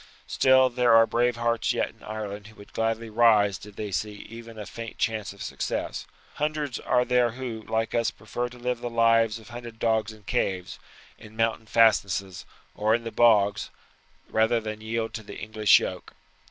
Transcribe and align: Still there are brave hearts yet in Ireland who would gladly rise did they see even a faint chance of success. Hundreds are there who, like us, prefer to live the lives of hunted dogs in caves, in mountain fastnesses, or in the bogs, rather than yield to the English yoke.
Still 0.25 0.71
there 0.71 0.95
are 0.95 1.05
brave 1.05 1.35
hearts 1.35 1.73
yet 1.73 1.91
in 1.91 2.01
Ireland 2.01 2.47
who 2.47 2.55
would 2.55 2.73
gladly 2.73 3.07
rise 3.11 3.59
did 3.59 3.75
they 3.75 3.91
see 3.91 4.13
even 4.13 4.57
a 4.57 4.65
faint 4.65 4.97
chance 4.97 5.31
of 5.31 5.43
success. 5.43 6.07
Hundreds 6.41 6.79
are 6.79 7.05
there 7.05 7.33
who, 7.33 7.61
like 7.67 7.93
us, 7.93 8.09
prefer 8.09 8.49
to 8.49 8.57
live 8.57 8.79
the 8.81 8.89
lives 8.89 9.37
of 9.37 9.49
hunted 9.49 9.77
dogs 9.77 10.11
in 10.11 10.23
caves, 10.23 10.79
in 11.19 11.35
mountain 11.37 11.67
fastnesses, 11.67 12.45
or 12.73 12.95
in 12.95 13.03
the 13.03 13.11
bogs, 13.11 13.69
rather 14.27 14.59
than 14.59 14.81
yield 14.81 15.13
to 15.13 15.21
the 15.21 15.37
English 15.37 15.77
yoke. 15.77 16.15